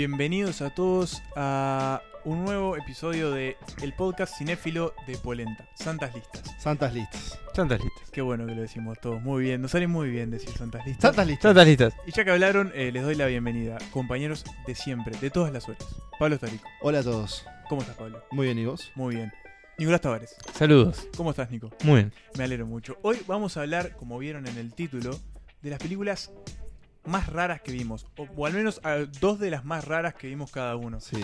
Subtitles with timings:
[0.00, 6.54] Bienvenidos a todos a un nuevo episodio de el podcast cinéfilo de Polenta, Santas Listas.
[6.58, 7.38] Santas listas.
[7.54, 8.10] Santas listas.
[8.10, 11.02] Qué bueno que lo decimos todos, muy bien, nos sale muy bien decir Santas Listas.
[11.02, 11.42] Santas listas.
[11.50, 11.94] Santas listas.
[12.06, 15.68] Y ya que hablaron, eh, les doy la bienvenida, compañeros de siempre, de todas las
[15.68, 15.84] horas.
[16.18, 17.44] Pablo Tarico, Hola a todos.
[17.68, 18.24] ¿cómo estás Pablo?
[18.30, 18.90] Muy bien, ¿y vos?
[18.94, 19.30] Muy bien.
[19.76, 21.08] Nicolás Tavares, Saludos.
[21.14, 21.68] ¿cómo estás Nico?
[21.84, 22.12] Muy bien.
[22.38, 22.96] Me alegro mucho.
[23.02, 25.20] Hoy vamos a hablar, como vieron en el título,
[25.60, 26.32] de las películas
[27.06, 30.26] más raras que vimos, o, o al menos a dos de las más raras que
[30.28, 31.00] vimos cada uno.
[31.00, 31.16] Sí.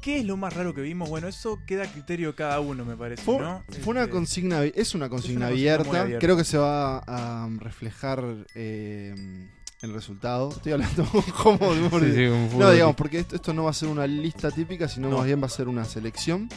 [0.00, 1.08] ¿Qué es lo más raro que vimos?
[1.08, 3.64] Bueno, eso queda a criterio de cada uno, me parece, Fue, ¿no?
[3.82, 6.18] fue una Este, consigna, es una consigna, Es una consigna abierta.
[6.18, 8.22] Creo que se va a um, reflejar
[8.54, 9.14] eh,
[9.80, 10.50] el resultado.
[10.50, 11.06] Estoy hablando
[11.42, 12.14] como de Sí,
[12.50, 15.16] sí, No, digamos, porque esto, esto no va a ser una lista típica, sino No.
[15.18, 16.50] más bien va a ser una selección.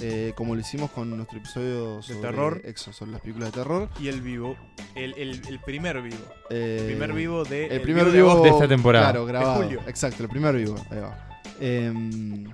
[0.00, 2.60] Eh, como lo hicimos con nuestro episodio sobre terror.
[2.64, 3.88] Exo, sobre las películas de terror.
[4.00, 4.56] Y el vivo,
[4.94, 6.16] el, el- el primer vivo.
[6.50, 7.66] Eh, El primer vivo de.
[7.66, 9.06] El primer vivo, de de esta temporada.
[9.10, 9.62] Claro, grabado.
[9.62, 9.80] julio.
[9.86, 10.76] Exacto, el primer vivo.
[10.90, 11.40] Ahí va.
[11.60, 12.52] Em,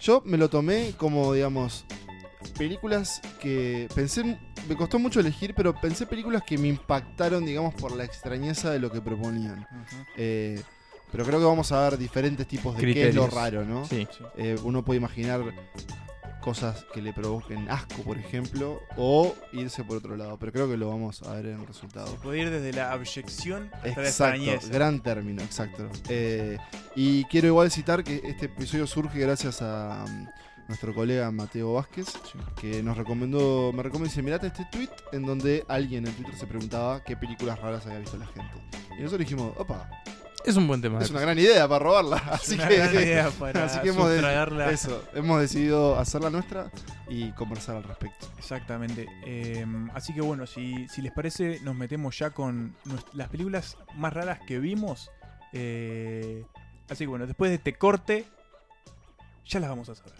[0.00, 1.84] yo me lo tomé como, digamos,
[2.56, 4.20] películas que pensé.
[4.22, 8.70] en- Me costó mucho elegir, pero pensé películas que me impactaron, digamos, por la extrañeza
[8.70, 9.66] de lo que proponían.
[10.16, 10.62] Eh,
[11.12, 13.34] pero creo que vamos a ver diferentes tipos de qué es lo Criterios.
[13.34, 13.84] raro, ¿no?
[13.84, 14.06] Sí.
[14.16, 14.24] sí.
[14.38, 15.42] Eh, uno puede imaginar
[16.44, 20.36] cosas que le provoquen asco, por ejemplo, o irse por otro lado.
[20.38, 22.06] Pero creo que lo vamos a ver en el resultado.
[22.06, 24.68] Se puede ir desde la abyección hasta la Exacto, extrañeza.
[24.68, 25.88] gran término, exacto.
[26.10, 26.58] Eh,
[26.94, 30.26] y quiero igual citar que este episodio surge gracias a um,
[30.68, 32.08] nuestro colega Mateo Vázquez,
[32.60, 36.36] que nos recomendó, me recomendó y dice, mirate este tweet en donde alguien en Twitter
[36.36, 38.52] se preguntaba qué películas raras había visto la gente.
[38.98, 39.88] Y nosotros dijimos, opa,
[40.44, 41.00] Es un buen tema.
[41.00, 42.16] es una gran idea para robarla.
[42.34, 46.28] Es Así una que, gran idea para así que hemos de- eso, hemos decidido hacerla
[46.30, 46.70] nuestra
[47.08, 48.26] y conversar al respecto.
[48.38, 49.06] Exactamente.
[49.24, 49.64] Eh,
[49.94, 52.74] así que bueno, si, si les parece, nos metemos ya con
[53.14, 55.10] las películas más raras que vimos.
[55.52, 56.44] Eh,
[56.90, 58.24] así que bueno, después de este corte,
[59.46, 60.12] ya las vamos a saber.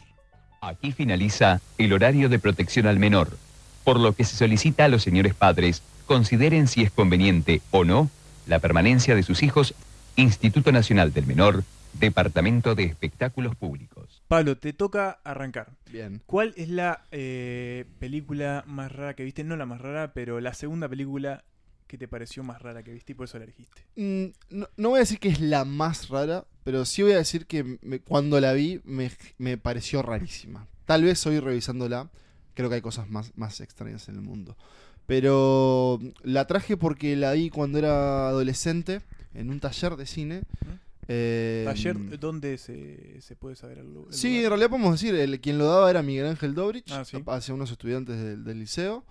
[0.63, 3.37] Aquí finaliza el horario de protección al menor,
[3.85, 8.09] por lo que se solicita a los señores padres consideren si es conveniente o no
[8.47, 9.75] la permanencia de sus hijos
[10.17, 11.65] Instituto Nacional del Menor,
[11.95, 14.23] Departamento de Espectáculos Públicos.
[14.29, 15.73] Pablo, te toca arrancar.
[15.91, 16.23] Bien.
[16.27, 19.45] ¿Cuál es la eh, película más rara que viste?
[19.45, 21.45] No la más rara, pero la segunda película
[21.87, 23.83] que te pareció más rara que viste y por eso la elegiste.
[23.97, 27.19] Mm, no, no voy a decir que es la más rara, pero sí voy a
[27.19, 30.67] decir que me- cuando la vi me, me pareció rarísima.
[30.87, 32.11] Tal vez hoy revisándola,
[32.55, 34.57] creo que hay cosas más, más extrañas en el mundo.
[35.07, 39.03] Pero la traje porque la vi cuando era adolescente
[39.35, 40.41] en un taller de cine.
[40.41, 40.71] ¿Mm?
[41.09, 45.39] Eh, Ayer, ¿dónde se, se puede saber el, el Sí, en realidad podemos decir, el,
[45.41, 47.19] quien lo daba era Miguel Ángel Dobrich, Ah, sí.
[47.27, 49.05] hacia unos estudiantes del, del liceo.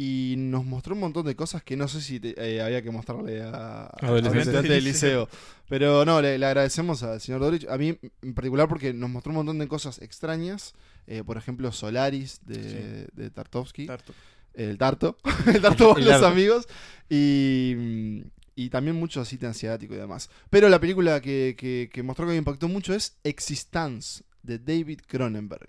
[0.00, 2.90] Y nos mostró un montón de cosas que no sé si te- eh, había que
[2.92, 5.28] mostrarle a, a Adolescentes estudiantes del liceo.
[5.68, 7.66] Pero no, le, le agradecemos al señor Dobrich.
[7.68, 10.74] A mí en particular porque nos mostró un montón de cosas extrañas.
[11.08, 13.86] eh, por ejemplo, Solaris de, de Tartovsky.
[13.86, 14.12] Tarto.
[14.54, 15.18] el Tarto.
[15.46, 16.68] el Tarto con los amigos.
[17.10, 18.22] Y,
[18.60, 20.30] y también mucho así ansiático y demás.
[20.50, 25.00] Pero la película que, que- que mostró que me impactó mucho es Existence de David
[25.06, 25.68] Cronenberg.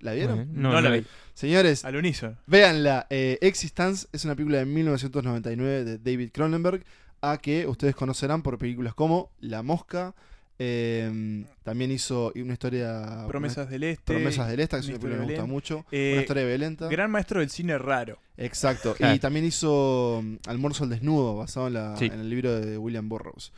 [0.00, 0.48] ¿La vieron?
[0.52, 1.04] No No, la vi.
[1.34, 2.36] Señores, Al unísono.
[2.46, 3.06] véanla.
[3.10, 6.84] Eh, Existence es una película de 1999 de David Cronenberg,
[7.20, 10.14] a que ustedes conocerán por películas como La Mosca.
[10.58, 13.24] Eh, también hizo una historia.
[13.28, 14.14] Promesas del Este.
[14.14, 15.50] Promesas del Este, que es una película que me gusta Belén.
[15.54, 15.86] mucho.
[15.90, 16.88] Eh, una historia de Belenta.
[16.88, 18.18] Gran maestro del cine raro.
[18.36, 18.94] Exacto.
[18.94, 19.14] Claro.
[19.14, 22.06] Y también hizo um, Almuerzo al Desnudo, basado en, la- Sí.
[22.06, 23.52] en el libro de William Burroughs.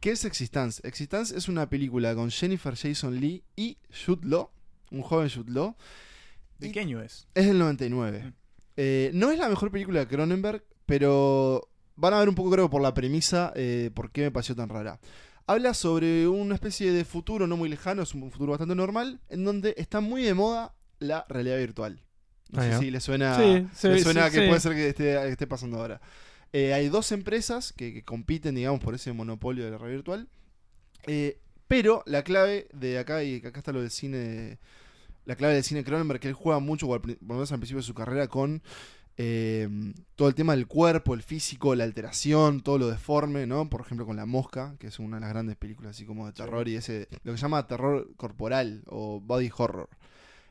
[0.00, 0.86] ¿Qué es Existence?
[0.86, 4.50] Existence es una película con Jennifer Jason Lee y Jude Law,
[4.90, 5.74] un joven Jude Law.
[6.58, 7.26] ¿De qué año es?
[7.34, 8.22] Es del 99.
[8.24, 8.32] Mm.
[8.78, 12.68] Eh, no es la mejor película de Cronenberg, pero van a ver un poco, creo,
[12.70, 15.00] por la premisa, eh, por qué me pareció tan rara.
[15.46, 19.44] Habla sobre una especie de futuro no muy lejano, es un futuro bastante normal, en
[19.44, 22.02] donde está muy de moda la realidad virtual.
[22.50, 24.88] No Ah, sé si le suena, Sí, sí, le suena sí, que puede ser que
[24.88, 26.00] esté, que esté pasando ahora.
[26.52, 30.28] Eh, hay dos empresas que, que compiten, digamos, por ese monopolio de la realidad virtual.
[31.06, 31.38] Eh,
[31.68, 34.58] pero la clave de acá, y acá está lo del cine,
[35.26, 37.86] la clave del cine Cronenberg, que él juega mucho, por lo menos al principio de
[37.86, 38.62] su carrera, con
[39.18, 39.68] eh,
[40.14, 43.68] todo el tema del cuerpo, el físico, la alteración, todo lo deforme, ¿no?
[43.70, 46.32] Por ejemplo, con La Mosca, que es una de las grandes películas así como de
[46.32, 49.88] terror y ese, lo que se llama terror corporal o body horror.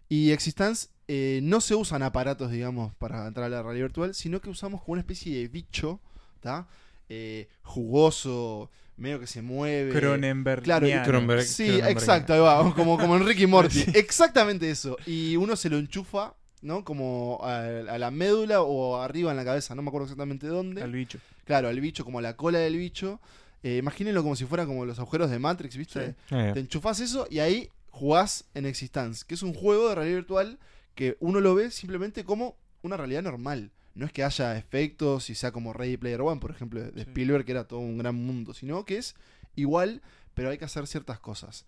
[0.10, 4.42] Y Existence eh, no se usan aparatos, digamos, para entrar a la realidad virtual, sino
[4.42, 6.00] que usamos como una especie de bicho,
[6.36, 6.68] ¿está?
[7.10, 9.92] Eh, jugoso, medio que se mueve.
[9.92, 10.64] Cronenberg.
[10.64, 11.44] Claro, Cronenberg.
[11.44, 13.86] Sí, exacto, ahí va, como, como en Ricky Morty.
[13.94, 14.98] Exactamente eso.
[15.06, 16.84] Y uno se lo enchufa, ¿no?
[16.84, 20.82] Como a, a la médula o arriba en la cabeza, no me acuerdo exactamente dónde.
[20.82, 21.20] Al bicho.
[21.46, 23.20] Claro, al bicho, como a la cola del bicho.
[23.64, 26.16] Eh, imagínenlo como si fuera como los agujeros de Matrix, ¿viste?
[26.30, 26.36] Sí.
[26.36, 30.18] Eh, Te enchufás eso y ahí jugás en Existence, que es un juego de realidad
[30.18, 30.60] virtual
[30.94, 33.72] que uno lo ve simplemente como una realidad normal.
[33.96, 37.00] No es que haya efectos y sea como Ready Player One, por ejemplo, de Sí.
[37.02, 39.16] Spielberg, que era todo un gran mundo, sino que es
[39.56, 40.02] igual,
[40.34, 41.66] pero hay que hacer ciertas cosas.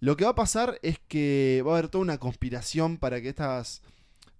[0.00, 3.28] Lo que va a pasar es que va a haber toda una conspiración para que
[3.28, 3.82] estas,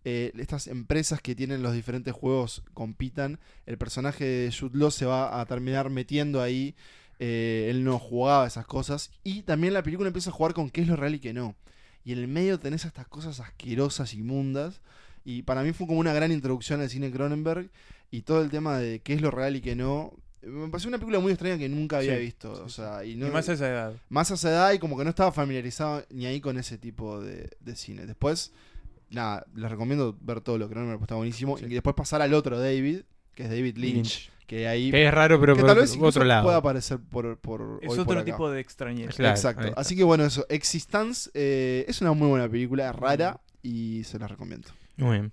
[0.04, 3.38] eh, estas empresas que tienen los diferentes juegos compitan.
[3.66, 6.74] El personaje de Jude Law se va a terminar metiendo ahí.
[7.20, 9.10] eh, él no jugaba esas cosas.
[9.22, 11.54] Y también la película empieza a jugar con qué es lo real y qué no.
[12.04, 14.80] Y en el medio tenés estas cosas asquerosas, inmundas.
[15.24, 17.70] Y para mí fue como una gran introducción al cine Cronenberg.
[18.10, 20.12] Y todo el tema de qué es lo real y qué no.
[20.42, 22.54] Me pareció una película muy extraña que nunca había Sí, visto.
[22.56, 22.74] sí, o sí.
[22.76, 23.92] sea, y Y no, más a esa edad.
[24.10, 27.20] más a esa edad y como que no estaba familiarizado ni ahí con ese tipo
[27.22, 28.04] de, de cine.
[28.06, 28.52] Después,
[29.10, 31.56] nada, les recomiendo ver todo lo que no me está buenísimo.
[31.58, 31.66] Sí.
[31.66, 33.02] Y después pasar al otro David,
[33.34, 34.30] que es David Lynch, Lynch.
[34.46, 36.44] que ahí Que es raro, pero que por tal vez otro lado.
[36.44, 38.24] pueda aparecer por, por Es hoy por otro acá.
[38.32, 39.12] tipo de extrañeza.
[39.16, 39.72] Claro, Exacto.
[39.76, 40.46] Así que bueno, eso.
[40.48, 44.68] Existence eh, es una muy buena película, es rara y se la recomiendo.
[44.96, 45.32] Muy bien.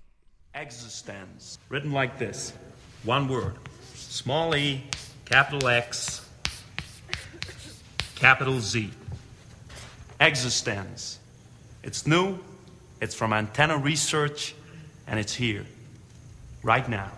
[0.53, 1.59] Existence.
[1.69, 2.53] Written like this
[3.05, 3.55] one word
[3.95, 4.83] small e,
[5.25, 6.23] capital X,
[8.19, 8.89] capital Z.
[10.19, 11.19] Existence.
[11.83, 12.37] It's new,
[13.01, 14.55] it's from Antenna Research,
[15.07, 15.65] and it's here,
[16.63, 17.11] right now.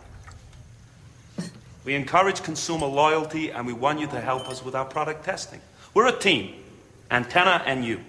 [1.86, 5.60] We encourage consumer loyalty and we want you to help us with our product testing.
[5.94, 6.56] We're a team,
[7.12, 8.00] Antenna and you.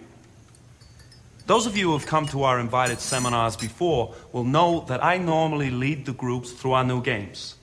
[1.47, 5.19] Those of you who have come to our invited seminars before will know that I
[5.19, 7.57] normally lead the groups through our new games.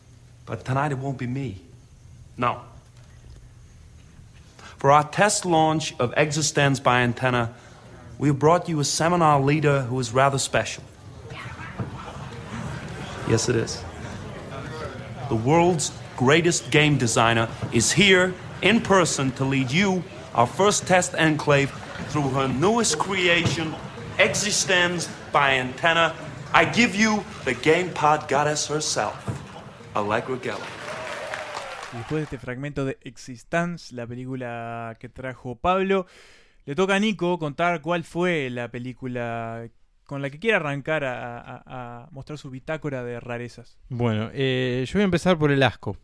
[0.46, 1.62] But tonight it won't be me.
[2.38, 2.62] No.
[4.78, 7.56] For our test launch of Existence by Antenna,
[8.22, 10.84] we have brought you a seminar leader who is rather special.
[13.28, 13.84] Yes, it is.
[15.30, 20.04] The world's greatest game designer is here in person to lead you,
[20.36, 21.72] our first test enclave,
[22.10, 23.74] through her newest creation,
[24.20, 26.14] Existence by Antenna.
[26.54, 29.18] I give you the gamepod goddess herself,
[29.96, 30.68] Allegra Geller.
[31.92, 36.06] Después de este fragmento de Existence, la película que trajo Pablo,
[36.66, 39.68] le toca a Nico contar cuál fue la película
[40.06, 41.64] con la que quiere arrancar a, a-
[42.04, 43.78] a mostrar su bitácora de rarezas.
[43.90, 45.96] Bueno, eh, yo voy a empezar por el asco.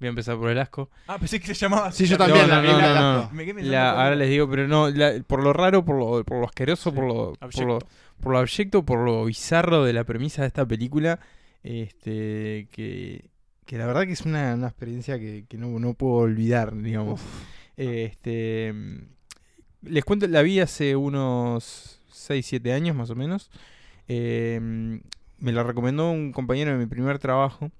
[0.00, 0.90] Voy a empezar por el asco.
[1.06, 1.92] Ah, pensé que se llamaba.
[1.92, 2.48] Sí, yo también.
[2.48, 6.24] no, no, no, la- ahora les digo, pero no, la- por lo raro, por lo,
[6.24, 7.88] por lo asqueroso, Sí, por, lo, por, lo, abyecto.
[8.20, 11.20] por lo abyecto, por lo bizarro de la premisa de esta película,
[11.62, 13.26] este que,
[13.66, 17.20] que la verdad que es una, una experiencia que, que no, no puedo olvidar, digamos.
[17.76, 18.74] Este,
[19.82, 23.50] les cuento, la vi hace unos 6, 7 años más o menos.
[24.08, 24.60] Eh,
[25.38, 27.70] me la recomendó un compañero de mi primer trabajo.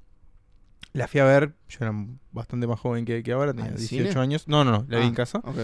[0.93, 1.95] La fui a ver, yo era
[2.33, 4.21] bastante más joven que, que ahora, tenía ¿Al 18 cine?
[4.21, 4.47] años.
[4.49, 5.39] No, no, no, la vi Ah, en casa.
[5.39, 5.57] ok.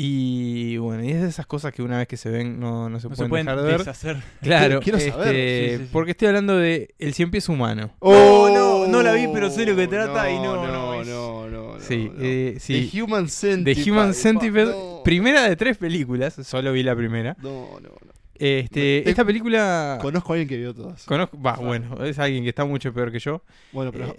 [0.00, 3.00] Y bueno, y es de esas cosas que una vez que se ven no, no
[3.00, 3.78] se No pueden se pueden dejar de ver.
[3.78, 4.16] deshacer.
[4.40, 5.34] Claro, Quiero saber.
[5.34, 5.88] este, Sí, sí, sí.
[5.92, 7.90] porque estoy hablando de El cien pies humano.
[7.98, 11.48] Oh, no, no la vi, pero sé lo que trata y no, no, no, no,
[11.48, 12.20] no, no, Sí, no.
[12.20, 12.88] eh, sí.
[12.92, 13.90] The Human The Centipede.
[13.90, 17.36] Human Centipede, No, primera de tres películas, solo vi la primera.
[17.42, 18.12] No, no, no.
[18.34, 21.02] Este, Te- esta película Conozco a alguien que vio todas.
[21.06, 23.42] conozco, va, bueno, es alguien que está mucho peor que yo.
[23.72, 24.06] Bueno, pero.
[24.10, 24.14] Eh,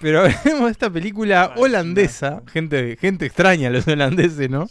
[0.00, 4.68] Pero hablemos de esta película Ah, es holandesa, una- gente, gente extraña los holandeses, ¿no?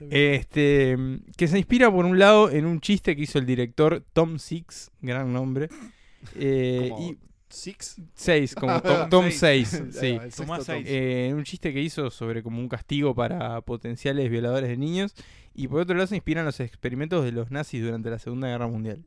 [0.00, 0.96] Una- Este,
[1.36, 4.90] que se inspira por un lado en un chiste que hizo el director Tom Six,
[5.00, 5.68] gran nombre.
[6.34, 7.16] Eh, y
[7.48, 7.96] ¿Six?
[8.14, 9.80] 6, como Tom, Tom Seis.
[9.92, 10.36] 6, Ahí sí.
[10.36, 10.66] Tomás Tom.
[10.66, 10.86] seis.
[10.88, 15.14] Eh, en un chiste que hizo sobre como un castigo para potenciales violadores de niños.
[15.54, 18.66] Y por otro lado se inspiran los experimentos de los nazis durante la Segunda Guerra
[18.66, 19.04] Mundial.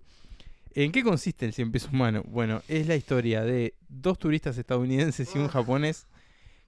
[0.74, 2.24] ¿En qué consiste el cien pies humano?
[2.28, 6.08] Bueno, es la historia de dos turistas estadounidenses y un japonés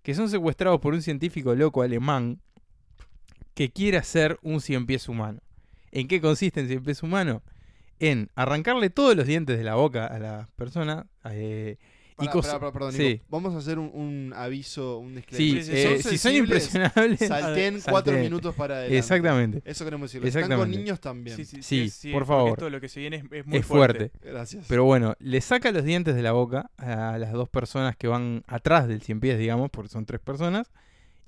[0.01, 2.41] que son secuestrados por un científico loco alemán
[3.53, 5.39] que quiere hacer un cien pies humano.
[5.91, 7.43] ¿En qué consiste el cien pies humano?
[8.00, 11.77] En arrancarle todos los dientes de la boca a la persona eh,
[12.20, 12.27] y
[12.72, 13.03] perdón, sí.
[13.03, 13.25] Nico.
[13.29, 15.63] Vamos a hacer un, un aviso, un disclaimer.
[15.63, 18.98] sí, eh, son si impresionables, Salten cuatro minutos para adelante.
[18.98, 19.62] Exactamente.
[19.65, 20.29] Eso queremos decirlo.
[20.32, 21.36] Si Están con niños también.
[21.38, 22.58] Sí, sí, Sí, es- sí, por favor.
[22.58, 24.12] Todo lo que se viene es, es muy es fuerte.
[24.22, 24.65] Gracias.
[24.67, 28.43] Pero bueno, le saca los dientes de la boca a las dos personas que van
[28.48, 30.72] atrás del cien pies, digamos, porque son tres personas.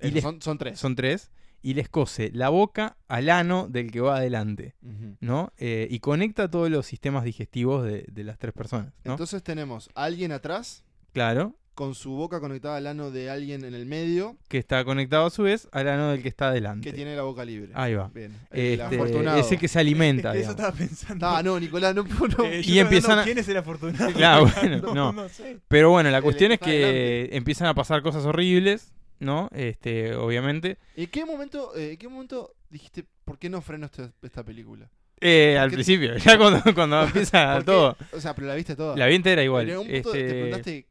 [0.02, 0.80] Y les- son, son tres.
[0.80, 1.32] son tres.
[1.68, 4.76] Y les cose la boca al ano del que va adelante.
[5.20, 5.52] ¿no?
[5.58, 9.14] Eh, y conecta todos los sistemas digestivos de, de las tres personas, ¿no?
[9.14, 13.74] Entonces tenemos a alguien atrás claro, con su boca conectada al ano de alguien en
[13.74, 16.88] el medio que está conectado a su vez al ano del que está adelante.
[16.90, 17.72] que tiene la boca libre.
[17.74, 18.10] Ahí va.
[18.14, 18.32] Bien.
[18.52, 19.40] El Este, afortunado.
[19.40, 21.28] ese que se alimenta, Es que eso estaba pensando.
[21.28, 22.46] Ah, no, Nicolás, no, no.
[22.46, 24.14] Eh, Y empiezan a- ¿Quién es el afortunado?
[24.14, 25.12] Claro, bueno, no.
[25.14, 25.58] no sé.
[25.68, 28.92] Pero bueno, la El cuestión es que empiezan a pasar cosas horribles.
[29.20, 29.50] ¿No?
[29.54, 30.78] Este, obviamente.
[30.96, 34.90] ¿En qué momento, eh, en qué momento dijiste, ¿por qué no freno esta, esta película?
[35.22, 37.96] Eh, al ¿Qué- principio, ya cuando, cuando empieza todo.
[38.12, 38.96] O sea, pero la viste toda.
[38.98, 39.66] La vi entera igual.
[39.66, 40.88] Pero en un punto te Este, preguntaste,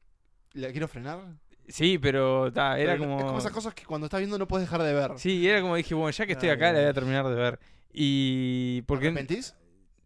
[0.54, 1.21] ¿la quiero frenar?
[1.69, 3.19] sí, pero ta, era Pero como...
[3.19, 5.12] Es como esas cosas que cuando estás viendo no puedes dejar de ver.
[5.16, 7.35] Sí, era como dije, bueno, ya que estoy Ah, acá, la voy a terminar de
[7.35, 7.59] ver.
[7.93, 8.81] Y...
[8.83, 9.54] ¿Te porque arrepentís?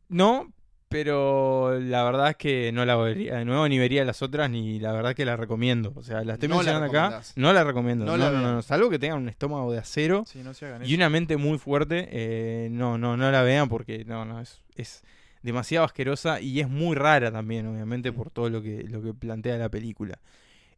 [0.08, 0.52] No,
[0.88, 4.78] pero la verdad es que no la vería de nuevo, ni vería las otras, ni
[4.80, 5.92] la verdad que la recomiendo.
[5.94, 8.04] O sea, la estoy No la mencionando acá, no la recomiendo.
[8.04, 8.54] No No, la no, no, vean.
[8.56, 10.42] no, salvo que tengan un estómago de acero Sí,
[10.84, 14.60] y una mente muy fuerte, eh, no, no, no la vean porque no, no, es,
[14.76, 15.02] es
[15.42, 19.56] demasiado asquerosa y es muy rara también, obviamente, por todo lo que, lo que plantea
[19.58, 20.18] la película.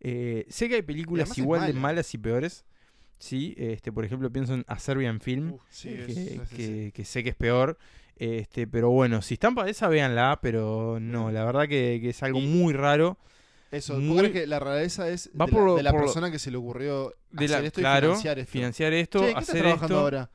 [0.00, 1.80] Eh, sé que hay películas igual de mala.
[1.80, 2.64] malas y peores.
[3.18, 5.90] Sí, este, por ejemplo, pienso en A Serbian Film Uf, Sí,
[6.56, 7.76] que, que sé que es peor.
[8.20, 12.22] Este, pero bueno, si están para esa, véanla, pero no, la verdad que, que es
[12.22, 13.16] algo muy raro.
[13.70, 15.90] Eso, muy- ¿vos crees que la rareza es Va de, por la, lo- de la
[15.92, 18.52] por lo- persona que se le ocurrió De hacer la, esto claro, y financiar esto?
[18.52, 20.04] financiar esto, Che, ¿en ¿qué estás hacer trabajando esto.
[20.04, 20.30] ahora?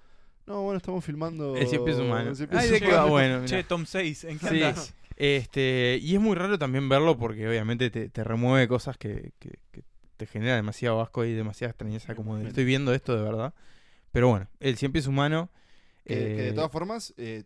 [0.48, 1.56] No, bueno, estamos filmando...
[1.56, 2.30] El cien pies humano.
[2.32, 3.06] El cien pies Ay, ¿de qué va?
[3.06, 3.12] humano.
[3.12, 3.46] Bueno.
[3.46, 4.94] Che, Tom 6, ¿en qué Sí, andás?
[5.18, 9.60] este, y es muy raro también verlo porque obviamente te, te remueve cosas que, que-
[9.72, 9.84] que
[10.18, 13.54] te genera demasiado asco y demasiada extrañeza, como de, estoy viendo esto de verdad.
[14.12, 15.50] Pero bueno, el cien pies humano.
[16.06, 17.44] Que, que de eh, todas formas eh,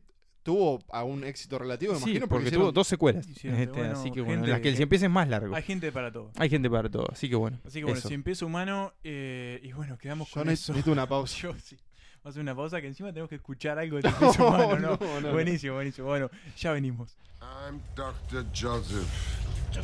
[0.50, 3.28] tuvo algún éxito relativo, me sí, imagino, porque hicieron- tuvo dos secuelas.
[3.28, 5.28] este, bueno, así que bueno, en gente las que el que- cien pies es más
[5.30, 5.56] largo.
[5.56, 6.32] Hay gente para todo.
[6.38, 7.60] Hay gente para todo, así que bueno.
[7.66, 8.08] Así que bueno, eso.
[8.08, 10.74] si empieza humano, eh, y bueno, quedamos Yo con eso.
[10.74, 11.38] necesito una pausa.
[11.38, 11.76] Yo sí.
[11.76, 14.80] Vamos a hacer una pausa que encima tenemos que escuchar algo de Cien pies humano,
[14.80, 14.98] ¿no?
[15.00, 15.32] no, no.
[15.32, 16.08] Buenísimo, buenísimo.
[16.08, 17.16] Bueno, ya venimos.
[17.42, 18.46] I'm Dr.
[18.54, 19.08] Joseph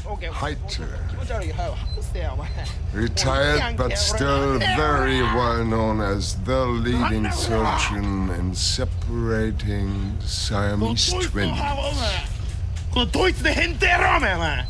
[0.05, 0.87] ，OK， Heiter,
[1.19, 2.47] 我这里还有好死呀，我。
[2.95, 11.47] retired but still very well known as the leading surgeon in separating Siamese ドイツ twins.
[11.49, 12.27] のハワお前
[12.93, 14.67] このドイツで変態野郎お前お前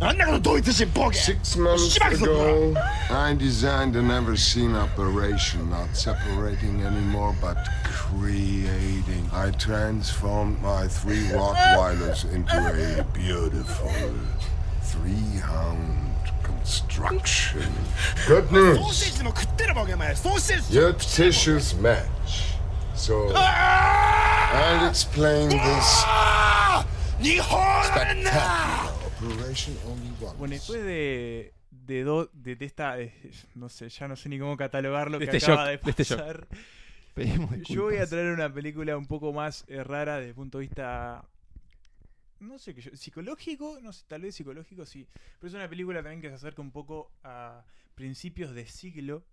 [0.00, 2.74] なんだこのドイツ人ボケ Six months ago,
[3.10, 9.30] I designed a never seen operation, not separating anymore, but creating.
[9.32, 13.88] I transformed my three Rottweilers into a beautiful
[15.01, 17.71] Greyhound construction.
[18.27, 19.21] Good news.
[20.71, 22.55] Your tissues match.
[22.95, 26.05] So I'll explain this.
[30.37, 33.11] Bueno, después de de, do, de, de, esta, de,
[33.55, 36.47] no sé, ya no sé ni cómo catalogarlo que este acaba shock, de pasar.
[37.15, 40.59] Este yo voy a traer una película un poco más eh, rara desde el punto
[40.59, 41.25] de vista
[42.39, 45.07] no sé qué yo, psicológico, no sé, tal vez psicológico sí,
[45.39, 47.65] pero es una película también que se acerca un poco a
[47.95, 49.25] principios de siglo,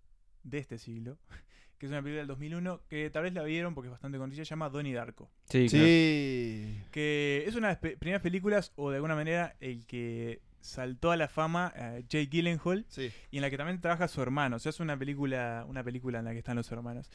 [0.43, 1.19] de este siglo,
[1.79, 4.45] que es una película del 2001 que tal vez la vieron porque es bastante conocida,
[4.45, 5.31] se llama Donnie Darko.
[5.45, 5.85] Sí, claro.
[5.87, 6.81] Sí.
[6.91, 11.17] Que es una de las primeras películas, o de alguna manera, el que saltó a
[11.17, 13.13] la fama a Jake Gyllenhaal Sí.
[13.31, 14.57] y en la que también trabaja su hermano.
[14.57, 17.09] O sea, es una película, una película en la que están los hermanos.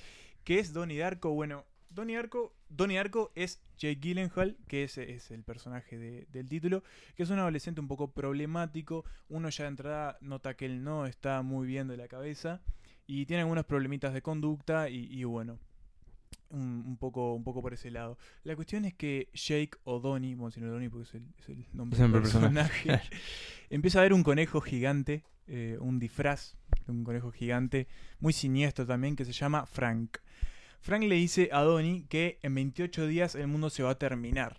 [0.45, 1.31] ¿Qué es Donnie Darko?
[1.31, 6.47] Bueno, Donnie Darko, Donnie Darko es Jake Gyllenhaal, que es, es el personaje de- del
[6.49, 6.83] título,
[7.15, 9.03] que es un adolescente un poco problemático.
[9.29, 12.61] Uno ya de entrada nota que él no está muy bien de la cabeza
[13.07, 15.59] y tiene algunos problemitas de conducta y, y bueno.
[16.49, 18.17] Un, un poco, un poco por ese lado.
[18.43, 21.47] La cuestión es que Jake o Donnie, vamos a decirlo Donnie porque es el, es
[21.49, 22.87] el nombre del personaje.
[22.89, 23.09] personaje,
[23.69, 27.87] empieza a ver un conejo gigante, eh, un disfraz de un conejo gigante,
[28.19, 30.17] muy siniestro también, que se llama Frank.
[30.81, 34.57] Frank le dice a Donnie que en 28 días el mundo se va a terminar.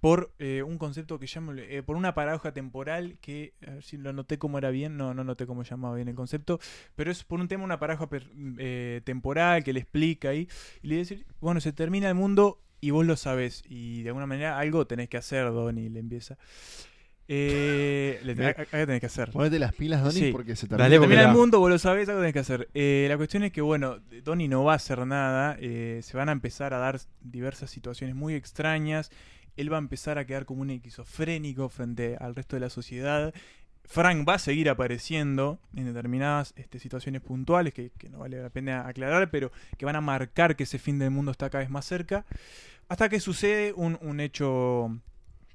[0.00, 3.98] Por eh, un concepto que llamo, eh, por una paradoja temporal que, a ver si
[3.98, 6.58] lo noté como era bien, no, no noté cómo llamaba bien el concepto,
[6.96, 10.48] pero es por un tema, una paradoja per- eh, temporal que le explica ahí,
[10.82, 14.24] y le dice, bueno, se termina el mundo y vos lo sabés, y de alguna
[14.26, 16.38] manera algo tenés que hacer, Donnie, le empieza.
[17.32, 19.30] Eh, le tenés, que hacer.
[19.30, 20.32] Ponete las pilas, Donnie, Sí.
[20.32, 20.98] porque se Dale, termina.
[21.00, 22.68] porque Termina el mundo, vos lo sabés, algo tenés que hacer.
[22.74, 25.56] Eh, la cuestión es que, bueno, Donnie no va a hacer nada.
[25.60, 29.10] eh, se van a empezar a dar diversas situaciones muy extrañas.
[29.56, 33.32] Él va a empezar a quedar como un esquizofrénico frente al resto de la sociedad.
[33.84, 38.50] Frank va a seguir apareciendo en determinadas este, situaciones puntuales que, que no vale la
[38.50, 41.70] pena aclarar, pero que van a marcar que ese fin del mundo está cada vez
[41.70, 42.24] más cerca.
[42.88, 44.96] Hasta que sucede un, un hecho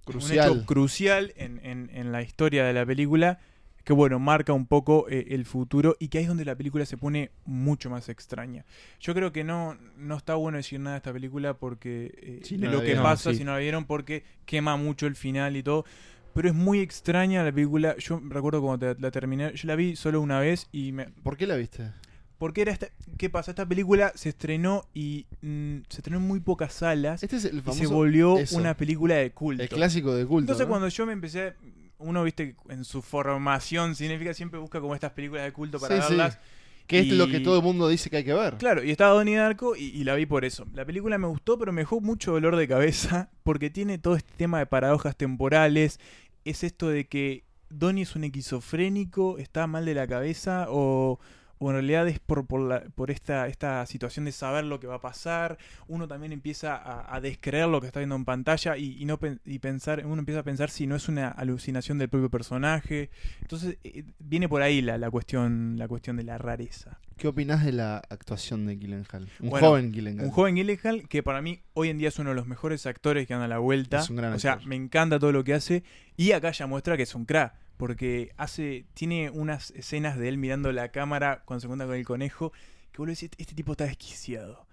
[0.05, 0.51] Crucial.
[0.51, 3.39] un hecho crucial en, en- en la historia de la película
[3.83, 6.87] que bueno, marca un poco eh, el futuro y que ahí es donde la película
[6.87, 8.65] se pone mucho más extraña.
[8.99, 12.71] Yo creo que no, no está bueno decir nada de esta película porque eh, no
[12.71, 13.37] lo que vieron, pasa, sí.
[13.37, 15.85] si no la vieron, porque quema mucho el final y todo.
[16.33, 17.95] Pero es muy extraña la película.
[17.97, 21.37] Yo recuerdo cuando te- la terminé, yo la vi solo una vez y me, ¿Por
[21.37, 21.91] qué la viste?
[22.37, 22.87] Porque era esta,
[23.17, 23.51] ¿qué pasa?
[23.51, 27.57] Esta película se estrenó y mm, se estrenó en muy pocas salas Este es el
[27.57, 27.79] y famoso.
[27.79, 29.63] se volvió eso, una película de culto.
[29.63, 30.41] El clásico de culto.
[30.51, 30.69] Entonces ¿no?
[30.69, 31.53] cuando yo me empecé,
[31.97, 36.01] uno viste en su formación cinéfica siempre busca como estas películas de culto para Sí,
[36.01, 36.07] sí.
[36.09, 36.39] verlas.
[36.87, 38.57] Que es Y- lo que todo el mundo dice que hay que ver.
[38.57, 40.67] Claro, y estaba Donnie Darko y, y la vi por eso.
[40.75, 44.31] La película me gustó, pero me dejó mucho dolor de cabeza porque tiene todo este
[44.37, 45.99] tema de paradojas temporales.
[46.43, 51.19] Es esto de que Donnie es un esquizofrénico, está mal de la cabeza o,
[51.57, 54.87] o en realidad es por, por, la- por esta, esta situación de saber lo que
[54.87, 55.57] va a pasar.
[55.87, 59.19] Uno también empieza a, a descreer lo que está viendo en pantalla y, y no
[59.45, 63.09] y pensar, uno empieza a pensar si no es una alucinación del propio personaje.
[63.41, 66.99] Entonces eh, viene por ahí la, la cuestión, la cuestión de la rareza.
[67.17, 69.29] ¿Qué opinás de la actuación de Gyllenhaal?
[69.39, 70.25] Un Bueno, joven Gyllenhaal.
[70.27, 73.25] Un joven Gyllenhaal que para mí hoy en día es uno de los mejores actores
[73.25, 73.99] que anda a la vuelta.
[73.99, 74.67] Es un gran o sea, actor.
[74.67, 75.83] me encanta todo lo que hace.
[76.17, 77.53] Y acá ya muestra que es un crack.
[77.77, 78.85] Porque hace.
[78.93, 82.51] Tiene unas escenas de él mirando la cámara cuando se encuentra con el conejo.
[82.91, 84.65] Que vos le decís, este tipo está desquiciado.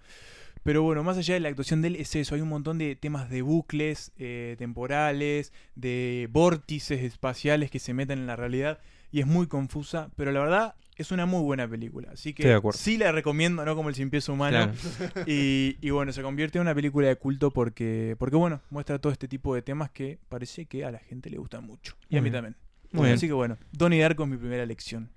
[0.63, 2.35] Pero bueno, más allá de la actuación de él, es eso.
[2.35, 8.19] Hay un montón de temas de bucles eh, temporales, de vórtices espaciales que se meten
[8.19, 8.79] en la realidad.
[9.11, 10.09] Y es muy confusa.
[10.15, 12.11] Pero la verdad, es una muy buena película.
[12.11, 14.71] Así que sí la recomiendo, no como el Sin Pies Humano.
[14.71, 15.25] Claro.
[15.27, 19.11] Y, y bueno, se convierte en una película de culto porque, porque bueno, muestra todo
[19.11, 21.95] este tipo de temas que parece que a la gente le gustan mucho.
[22.09, 22.55] Y a mí también.
[22.93, 23.15] Muy bien.
[23.15, 25.09] Así que bueno, Donnie Darko es mi primera elección.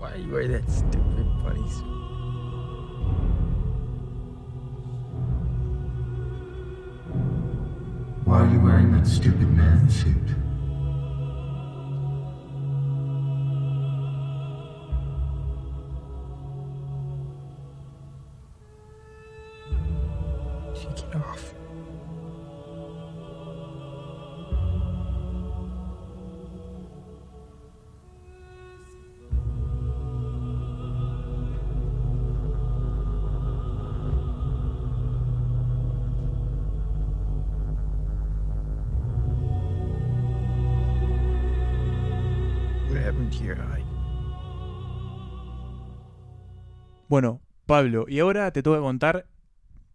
[0.00, 1.84] Why you wear that stupid bunny suit?
[8.24, 10.16] Why are you wearing that stupid man suit?
[47.70, 49.26] Pablo, y ahora te tengo que contar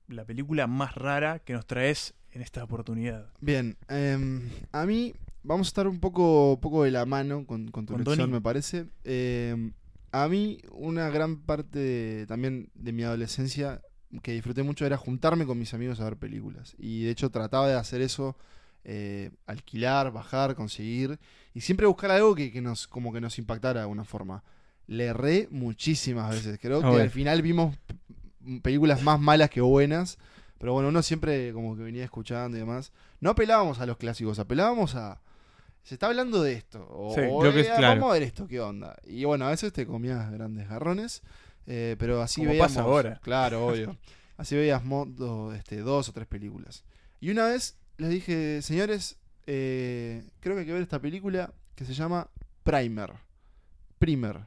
[0.08, 3.30] la película más rara que nos traes en esta oportunidad.
[3.42, 7.86] Bien, em, a mí vamos a estar un poco, poco de la mano con, con
[7.86, 8.34] tu Con elección, Tony.
[8.34, 8.86] me parece.
[9.04, 9.74] Em,
[10.12, 13.82] a mí una gran parte de- también de mi adolescencia
[14.24, 16.76] que disfruté mucho era juntarme con mis amigos a ver películas.
[16.78, 18.38] Y de hecho trataba de hacer eso,
[18.86, 21.20] eh, alquilar, bajar, conseguir.
[21.54, 24.44] Y siempre buscar algo que, que nos, como que nos impactara de alguna forma.
[24.88, 26.60] Le erré muchísimas veces.
[26.62, 27.76] Creo Ah, que al final vimos
[28.62, 30.18] películas más malas que buenas.
[30.58, 32.92] Pero bueno, uno siempre como que venía escuchando y demás.
[33.20, 35.22] No apelábamos a los clásicos, apelábamos a.
[35.84, 36.88] Se está hablando de esto.
[36.90, 38.00] O, Sí, o, lo que es claro.
[38.02, 38.96] Vamos a ver esto, qué onda.
[39.06, 41.22] Y bueno, a veces te comías grandes garrones.
[41.68, 42.72] eh, pero así Como veíamos.
[42.72, 43.20] pasa ahora.
[43.24, 43.98] Claro, obvio.
[44.38, 46.84] Así veíamos do- este, dos o tres películas.
[47.20, 49.18] Y una vez les dije, señores,
[49.48, 52.30] eh, creo que hay que ver esta película que se llama
[52.64, 53.12] Primer.
[54.00, 54.40] Primer.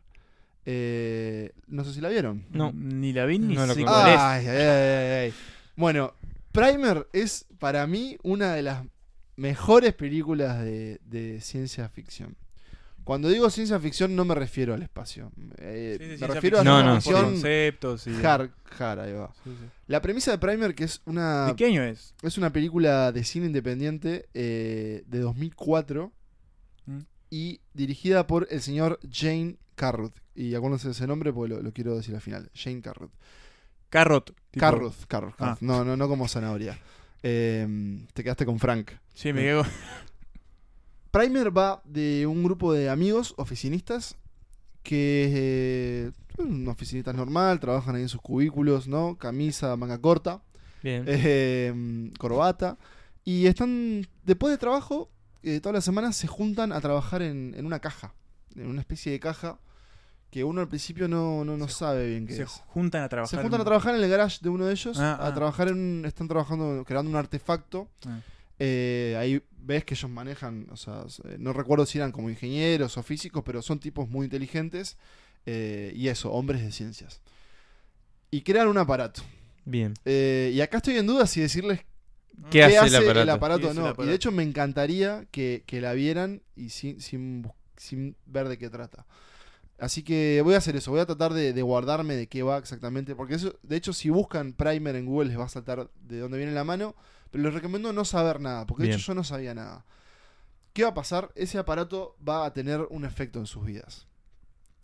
[0.71, 2.45] Eh, no sé si la vieron.
[2.51, 2.73] No.
[2.75, 4.19] Ni la vi ni No la sé cuál es.
[4.19, 5.35] Ay, ay, ay, ay.
[5.77, 6.13] Bueno,
[6.53, 8.85] Primer es para mí una de las
[9.37, 12.37] mejores películas de, de ciencia ficción.
[13.05, 15.33] Cuando digo ciencia ficción no me refiero al espacio.
[15.57, 18.11] Eh, Sí, sí, me refiero a ficción No, no, ficción conceptos y...
[18.23, 19.33] hard, hard, ahí va.
[19.45, 19.67] Sí, sí.
[19.87, 22.15] La premisa de Primer, que es una, ¿De qué año es?
[22.23, 26.13] es una película de cine independiente eh, de 2004
[26.87, 27.01] Mm.
[27.31, 30.15] Y dirigida por el señor Jane Carruth.
[30.35, 32.51] Y acuérdense de ese nombre porque lo, lo quiero decir al final.
[32.55, 33.11] Jane Carruth.
[33.91, 34.35] Carrot.
[34.51, 35.37] tipo- Carruth, Carruth, Ah.
[35.39, 35.61] Carruth.
[35.63, 36.79] No, no, no como zanahoria.
[37.23, 37.67] Eh,
[38.13, 38.93] te quedaste con Frank.
[39.15, 39.63] Sí, me quedo...
[41.11, 44.17] Primer va de un grupo de amigos oficinistas
[44.83, 49.17] que eh, son un oficinistas normal, trabajan ahí en sus cubículos, ¿no?
[49.17, 50.43] Camisa, manga corta.
[50.83, 51.05] Bien.
[51.07, 52.79] eh, corbata.
[53.25, 55.11] Y están, después de trabajo,
[55.43, 58.15] eh, todas las semanas se juntan a trabajar en, en una caja,
[58.57, 59.59] en una especie de caja
[60.31, 62.51] que uno al principio no, no, no sabe bien qué Se es.
[62.67, 63.31] juntan a trabajar.
[63.31, 65.35] Se juntan a en- trabajar en el garage de uno de ellos, Ah, a ah.
[65.35, 67.89] trabajar en, están trabajando, creando un artefacto.
[68.07, 68.21] Ah.
[68.59, 72.99] Eh, ahí ves que ellos manejan, o sea, eh, no recuerdo si eran como ingenieros
[72.99, 74.97] o físicos, pero son tipos muy inteligentes.
[75.47, 77.23] eh, y eso, hombres de ciencias.
[78.31, 79.23] Y crean un aparato.
[79.65, 79.95] Bien.
[80.05, 81.81] Eh, y acá estoy en duda si decirles
[82.51, 83.63] ¿Qué, hace, el aparato?
[83.63, 83.89] ¿Qué hace no.
[83.91, 88.49] el Y de hecho me encantaría que, que la vieran y sin, sin, sin ver
[88.49, 89.07] de qué trata.
[89.79, 92.59] Así que voy a hacer eso, voy a tratar de, de guardarme de qué va
[92.59, 93.15] exactamente.
[93.15, 96.39] Porque eso, de hecho, si buscan Primer en Google les va a saltar de dónde
[96.39, 96.95] viene la mano.
[97.31, 98.99] Pero les recomiendo no saber nada, porque de Bien.
[98.99, 99.85] hecho yo no sabía nada.
[100.73, 101.31] ¿Qué va a pasar?
[101.35, 104.07] Ese aparato va a tener un efecto en sus vidas.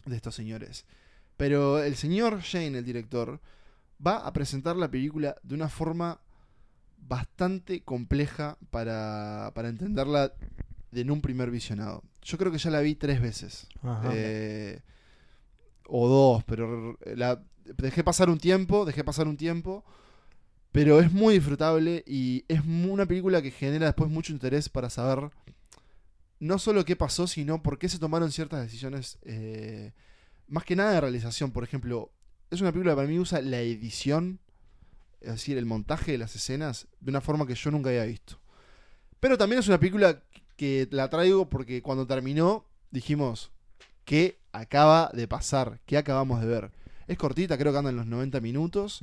[0.05, 0.85] De estos señores.
[1.37, 3.41] Pero el señor Shane, el director,
[4.05, 6.21] va a presentar la película de una forma
[7.07, 10.33] bastante compleja para, para entenderla
[10.93, 12.03] en un primer visionado.
[12.23, 13.67] Yo creo que ya la vi tres veces.
[13.83, 14.11] Ajá.
[14.13, 14.81] Eh,
[15.87, 19.85] o dos, pero la, dejé pasar un tiempo, dejé pasar un tiempo,
[20.73, 25.31] pero es muy disfrutable y es una película que genera después mucho interés para saber
[26.41, 29.93] no solo qué pasó, sino por qué se tomaron ciertas decisiones, eh,
[30.49, 31.53] más que nada de realización.
[31.53, 32.13] Por ejemplo,
[32.51, 34.41] es una película que para mí usa la edición,
[35.25, 38.39] es decir, el montaje de las escenas, de una forma que yo nunca había visto.
[39.21, 40.23] Pero también es una película
[40.57, 43.51] que la traigo porque cuando terminó dijimos,
[44.05, 45.81] ¿qué acaba de pasar?
[45.87, 46.71] ¿Qué acabamos de ver?
[47.07, 49.01] Es cortita, creo que anda en los 90 minutos.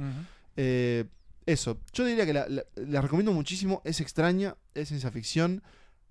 [0.56, 1.06] Eh,
[1.46, 3.82] eso, yo diría que la, la- la recomiendo muchísimo.
[3.84, 5.64] Es extraña, es ciencia ficción.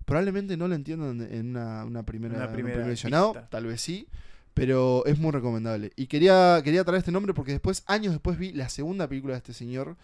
[0.05, 3.65] Probablemente no la entiendan en una, una primera, Una en un primera primer visionado, tal
[3.65, 4.07] vez sí.
[4.53, 5.91] Pero es muy recomendable.
[5.95, 9.37] Y quería, quería traer este nombre porque después, años después, vi la segunda película de
[9.37, 9.95] este señor.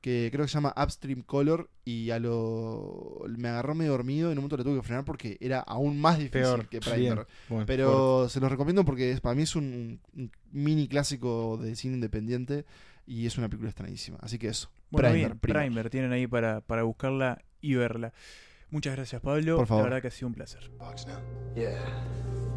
[0.00, 1.70] Que creo que se llama Upstream Color.
[1.86, 3.22] Y a lo.
[3.38, 4.28] Me agarró medio dormido.
[4.28, 6.68] Y en un momento le tuve que frenar porque era aún más difícil Peor.
[6.68, 6.80] que.
[6.80, 7.26] Primer.
[7.48, 11.74] Bueno, Pero se los recomiendo porque es- para mí es un, un mini clásico de
[11.74, 12.66] cine independiente.
[13.06, 14.18] Y es una película extrañísima.
[14.20, 14.70] Así que eso.
[14.90, 15.62] Bueno, Primer, bien, Primer.
[15.66, 18.12] Primer, tienen ahí para, para buscarla y verla.
[18.74, 19.58] Muchas gracias, Pablo.
[19.58, 19.84] Por favor.
[19.84, 20.68] La verdad que ha sido un placer.
[20.80, 21.14] Box now.
[21.54, 21.78] Yeah.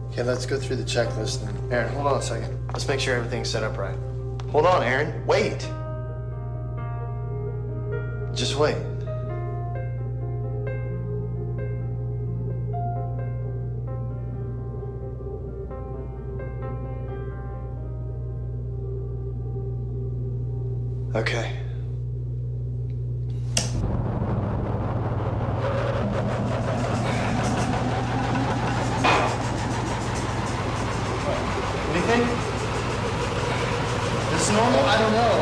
[0.10, 1.54] Okay, let's go through the checklist then.
[1.72, 2.58] Aaron, hold on a second.
[2.74, 3.96] Let's make sure everything's set up right.
[4.52, 5.14] Hold on, Aaron.
[5.28, 5.60] Wait.
[8.34, 8.78] Just wait.
[21.14, 21.47] Okay.
[34.98, 35.34] I don't know.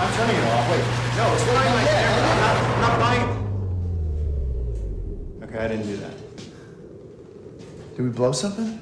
[0.00, 0.64] I'm turning it off.
[0.70, 0.84] Wait.
[1.16, 2.10] No, it's flying right there.
[2.28, 3.28] I'm not, I'm not buying.
[5.44, 6.14] Okay, I didn't do that.
[7.96, 8.78] Did we blow something?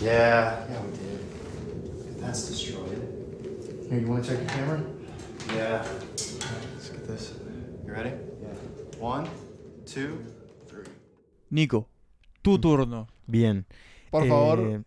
[0.00, 0.64] Yeah.
[0.70, 2.20] Yeah, we did.
[2.20, 3.02] That's destroyed.
[3.90, 4.80] Here, you want to check your camera?
[5.56, 5.84] Yeah.
[6.74, 7.32] Let's get this.
[7.84, 8.10] You ready?
[8.10, 9.00] Yeah.
[9.00, 9.28] One,
[9.86, 10.24] two,
[10.68, 10.84] three.
[11.50, 11.88] Nico,
[12.44, 13.08] tu turno.
[13.28, 13.66] Bien.
[14.12, 14.84] Por Eh, favor.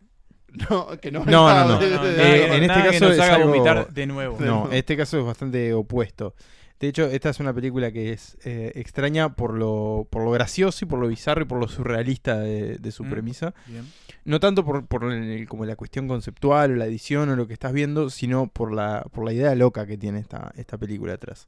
[0.70, 1.26] No, que no.
[1.26, 1.80] No, no, no.
[1.82, 4.06] No, no, Eh, nada- en este nada que caso nos es haga algo- vomitar de
[4.08, 4.38] nuevo.
[4.40, 6.36] No, este caso es bastante opuesto.
[6.80, 10.84] De hecho, esta es una película que es eh, extraña por lo, por lo gracioso
[10.84, 13.10] y por lo bizarro y por lo surrealista de, de su Mm.
[13.10, 13.54] premisa.
[13.68, 13.86] Bien.
[14.26, 17.54] No tanto por, por el- como la cuestión conceptual o la edición o lo que
[17.54, 21.48] estás viendo, sino por la, por la idea loca que tiene esta, esta película atrás.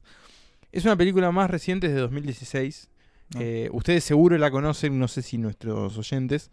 [0.72, 2.88] Es una película más reciente, es de 2016.
[3.34, 3.38] Ah.
[3.40, 6.50] Eh, ustedes seguro la conocen, no sé si nuestros oyentes.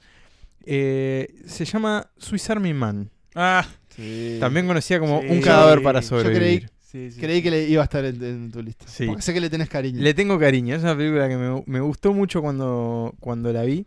[0.65, 3.09] Eh, se llama Swiss Army Man.
[3.35, 3.65] Ah,
[3.95, 4.37] Sí.
[4.41, 5.27] También conocida como Sí.
[5.29, 6.69] Un cadáver para yo sobrevivir.
[6.81, 7.19] sí, sí.
[7.19, 8.85] Creí que le iba a estar en, en tu lista.
[8.89, 9.05] Sí.
[9.05, 10.01] Porque sé que le tenés cariño.
[10.01, 13.85] Le tengo cariño, es una película que me, me gustó mucho cuando, cuando la vi.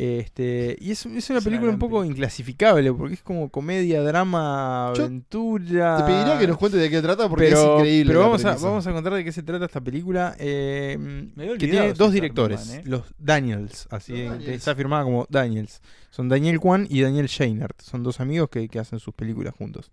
[0.00, 4.92] Este, y es, es una Es película un poco inclasificable, porque es como comedia, drama,
[4.94, 5.96] Yo aventura.
[5.96, 8.10] Te pediría que nos cuentes de qué trata porque pero, es increíble.
[8.12, 10.36] Pero vamos a, vamos a contar de qué se trata esta película.
[10.38, 10.96] eh,
[11.34, 12.82] Me que tiene dos directores, ¿eh?
[12.84, 14.52] los Daniels, así Los Daniels.
[14.54, 15.82] está firmada como Daniels.
[16.10, 19.90] Son Daniel Kwan y Daniel Scheinert, son dos amigos que, que hacen sus películas juntos.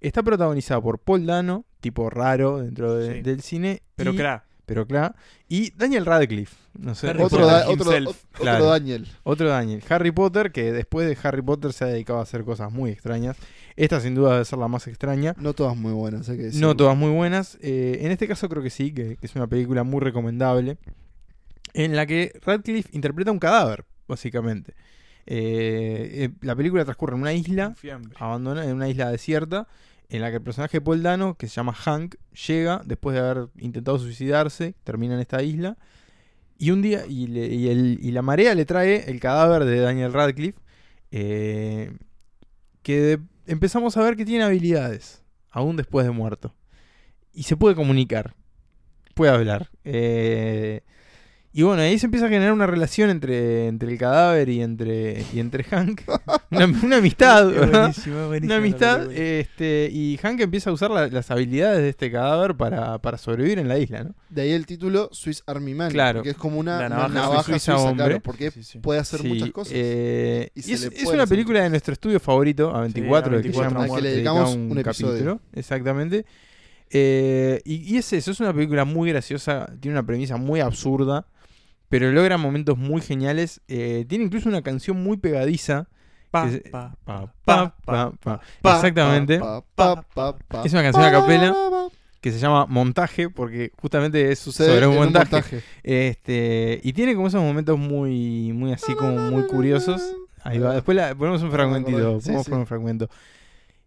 [0.00, 3.22] Está protagonizada por Paul Dano, tipo raro dentro de- Sí.
[3.22, 3.82] del cine.
[3.96, 4.42] Pero y- claro.
[4.66, 5.14] Pero claro.
[5.48, 6.56] Y Daniel Radcliffe.
[6.78, 7.08] No sé.
[7.08, 8.08] Harry Otro, Potter da- otro, himself.
[8.08, 8.64] otro Claro.
[8.66, 9.08] Daniel.
[9.22, 9.82] Otro Daniel.
[9.88, 13.36] Harry Potter, que después de Harry Potter se ha dedicado a hacer cosas muy extrañas.
[13.76, 15.34] Esta sin duda debe ser la más extraña.
[15.38, 16.68] No todas muy buenas, hay que decirlo.
[16.68, 17.58] No todas muy buenas.
[17.60, 20.78] Eh, en este caso creo que sí, que, que es una película muy recomendable.
[21.72, 24.74] En la que Radcliffe interpreta un cadáver, básicamente.
[25.26, 27.74] Eh, eh, la película transcurre en una isla
[28.16, 29.66] abandonada, en una isla desierta,
[30.08, 33.48] en la que el personaje de Dano, que se llama Hank, llega después de haber
[33.58, 35.76] intentado suicidarse, termina en esta isla,
[36.56, 40.60] y un día, y, y la marea le trae el cadáver de Daniel Radcliffe,
[41.10, 41.96] eh,
[42.82, 46.54] que empezamos a ver que tiene habilidades, aún después de muerto,
[47.32, 48.34] y se puede comunicar,
[49.14, 49.70] puede hablar.
[49.84, 50.82] eh,
[51.56, 55.24] y bueno, ahí se empieza a generar una relación entre, entre el cadáver y entre,
[55.32, 56.00] y entre Hank.
[56.50, 61.30] Una, una amistad, buenísimo, buenísimo Una amistad, este, y Hank empieza a usar la- las
[61.32, 64.14] habilidades de este cadáver para, para sobrevivir en la isla, ¿no?
[64.30, 65.90] De ahí el título Swiss Army Man.
[65.90, 66.18] Claro.
[66.18, 68.06] Porque es como una La una navaja navaja, suiza suiza, hombre.
[68.06, 68.78] claro, porque Sí, sí.
[68.80, 69.72] puede hacer Sí, muchas cosas.
[69.76, 73.70] eh, Y es, una película de nuestro estudio favorito, A24, Sí, del que ya A24
[73.70, 75.08] hemos Al que le dedicamos un episodio.
[75.12, 75.40] capítulo.
[75.54, 76.24] Exactamente.
[76.90, 81.26] Eh, y, y es eso, es una película muy graciosa, tiene una premisa muy absurda,
[81.94, 83.60] pero logra momentos muy geniales.
[83.68, 85.86] eh, tiene incluso una canción muy pegadiza.
[86.32, 86.48] Pa,
[87.04, 89.36] pa, pa, Exactamente.
[89.36, 91.54] Es una canción a capela.
[92.20, 95.62] que se llama Montaje, porque justamente es Sucede sobre un montaje.
[95.84, 100.02] Este, y tiene como esos momentos muy, muy así como muy curiosos.
[100.42, 100.74] Ahí va.
[100.74, 102.20] Después la, ponemos un me fragmentito.
[102.20, 102.52] Sí, ponemos sí.
[102.54, 103.08] un fragmento.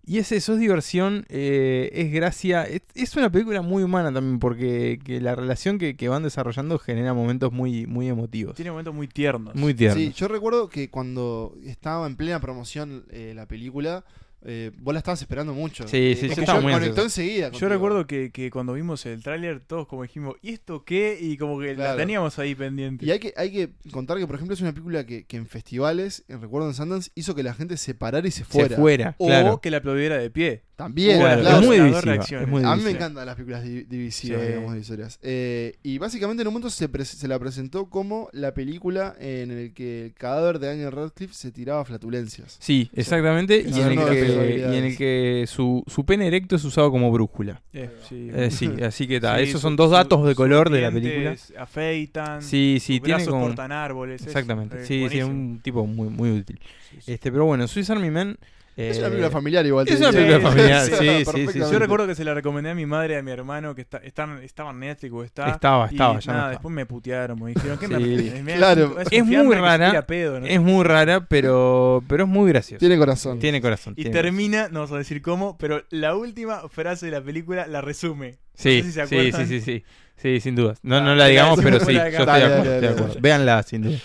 [0.09, 2.63] Y es eso, es diversión, eh, es gracia.
[2.63, 6.79] Es, es una película muy humana también, porque que la relación que, que van desarrollando
[6.79, 8.55] genera momentos muy, muy emotivos.
[8.55, 9.53] Tiene momentos muy tiernos.
[9.53, 10.01] Muy tiernos.
[10.01, 14.05] Sí, yo recuerdo que cuando estaba en plena promoción eh, la película,
[14.43, 15.87] eh, vos la estabas esperando mucho.
[15.87, 17.51] Sí, sí, como yo que estaba yo muy conectó enseguida.
[17.51, 21.17] Yo recuerdo que, que cuando vimos el tráiler todos como dijimos, ¿y esto qué?
[21.19, 23.05] Y como que la teníamos ahí pendiente.
[23.05, 25.47] Y hay que, hay que contar que, por ejemplo, es una película que, que en
[25.47, 28.69] festivales, en recuerdo en Sundance, hizo que la gente se parara y se fuera.
[28.69, 29.59] Se fuera, o claro.
[29.61, 30.63] que la aplaudiera de pie.
[30.77, 31.59] También, Claro, claro.
[31.59, 32.13] es muy divisiva.
[32.43, 32.89] Es muy A mí me divisiva.
[32.91, 34.47] encantan las películas di- divisivas, Sí.
[34.47, 35.19] digamos, divisorias.
[35.23, 39.73] Eh, y básicamente en un momento se, se la presentó como la película en el
[39.73, 42.57] que el cadáver de Daniel Radcliffe se tiraba flatulencias.
[42.59, 43.63] Sí, exactamente.
[43.63, 46.63] que Y en, el las que, y en el que su, su pene erecto es
[46.63, 47.61] usado como brújula.
[47.73, 48.29] Eh, sí.
[48.33, 50.91] Eh, sí, así que ta, Sí, esos son dos su- datos de color de la
[50.91, 51.35] película.
[51.57, 52.41] Afeitan.
[52.41, 54.21] Sí, sí, tiene como- cortan árboles.
[54.21, 54.85] es Exactamente.
[54.85, 56.59] Sí, sí, es un tipo muy, muy útil.
[57.05, 58.37] Este, pero bueno, Swiss Army Man.
[58.77, 59.87] Es eh, una película familiar igual.
[59.89, 61.59] es una película familiar, Sí, sí, sí.
[61.59, 63.97] Yo recuerdo que se la recomendé a mi madre y a mi hermano que está,
[63.97, 65.49] están, estaba en Netflix o está.
[65.49, 68.97] Estaba, y estaba, ya no nada, después me putearon, me dijeron que me claro.
[69.09, 70.45] Es muy rara, pedo, ¿no?
[70.45, 72.79] Es muy rara, pero, pero es muy graciosa.
[72.79, 73.39] Tiene corazón.
[73.39, 73.93] Tiene corazón.
[73.97, 77.65] Y tiene termina, no vamos a decir cómo, pero la última frase de la película
[77.65, 78.37] la resume.
[78.53, 79.47] Sí, no sé si se sí, acuerdan.
[79.47, 79.83] sí, sí, sí.
[80.17, 80.79] Sí, sin dudas.
[80.81, 83.19] No, Ah, no la digamos, pero sí, yo estoy de acuerdo.
[83.21, 83.97] Véanla, sin duda.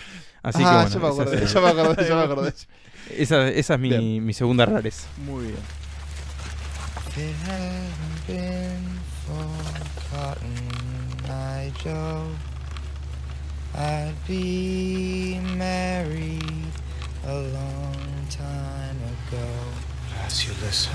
[0.43, 2.53] Así ah, que me bueno, ya me acordé, ya me acordé.
[3.09, 5.07] esa, esa es mi, mi segunda rareza.
[5.25, 5.59] Muy bien.
[13.75, 16.71] I'd be married
[17.25, 17.97] a long
[18.29, 19.47] time ago.
[20.25, 20.93] As you listen,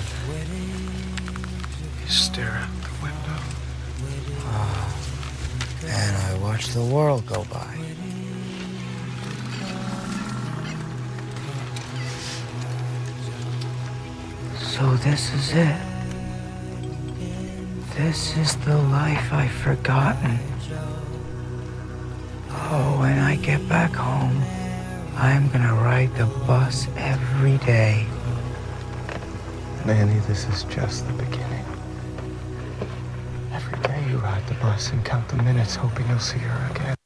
[2.01, 3.43] you stare out the window.
[4.47, 4.97] Ah,
[5.87, 7.75] and I watch the world go by.
[14.59, 15.81] So this is it.
[17.97, 20.39] This is the life I've forgotten.
[22.51, 24.43] Oh, when I get back home,
[25.17, 28.07] I'm gonna ride the bus every day.
[29.87, 31.65] Nanny, this is just the beginning.
[33.53, 36.98] Every day you ride the bus and count the minutes, hoping you'll see her again.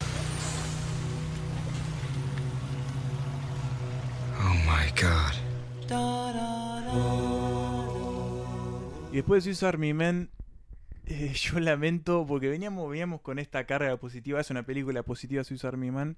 [9.23, 10.31] Después de Swiss Army Man,
[11.07, 14.41] eh, yo lamento porque veníamos, veníamos con esta carga positiva.
[14.41, 16.17] Es una película positiva Swiss Army Man.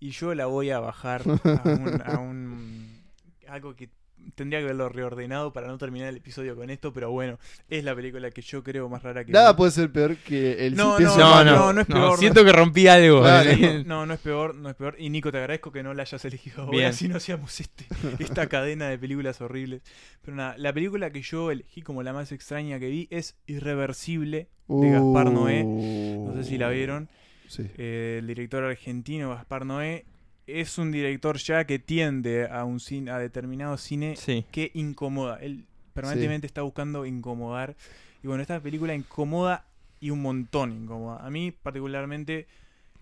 [0.00, 3.02] Y yo la voy a bajar a un, a un-
[3.48, 3.88] algo que
[4.34, 6.92] tendría que haberlo reordenado para no terminar el episodio con esto.
[6.92, 9.56] Pero bueno, es la película que yo creo más rara que Nada vi.
[9.58, 12.44] puede ser peor que el No, no, No, no, no, no es peor, no Siento
[12.44, 13.24] que rompí algo.
[13.86, 14.96] No, no es peor, no es peor.
[14.98, 16.92] Y Nico, te agradezco que no la hayas elegido ahora, Bien.
[16.92, 17.86] si no hacíamos este,
[18.18, 19.82] esta cadena de películas horribles.
[20.22, 24.48] Pero nada, la película que yo elegí como la más extraña que vi es Irreversible,
[24.68, 25.64] de Gaspar Noé.
[25.64, 27.08] No sé si la vieron.
[27.48, 27.66] Sí.
[27.76, 30.06] Eh, el director argentino Gaspar Noé
[30.46, 34.44] es un director ya que tiende a un cine, a determinado cine Sí.
[34.50, 35.36] que incomoda.
[35.40, 37.76] Él permanentemente está buscando incomodar.
[38.22, 39.64] Y bueno, esta película incomoda
[40.00, 41.24] y un montón incomoda.
[41.24, 42.46] A mí particularmente,